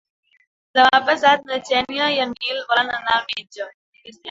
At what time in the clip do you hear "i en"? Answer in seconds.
2.15-2.35